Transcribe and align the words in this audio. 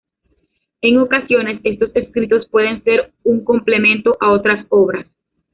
En 0.81 0.97
ocasiones, 0.97 1.61
estos 1.63 1.95
escritos 1.95 2.47
pueden 2.49 2.83
ser 2.83 3.13
un 3.23 3.43
complemento 3.45 4.17
a 4.19 4.31
otras 4.31 4.65
obras. 4.69 5.05